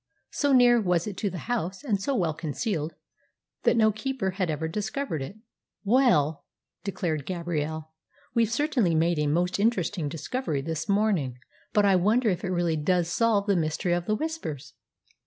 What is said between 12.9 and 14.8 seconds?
solve the mystery of the Whispers?"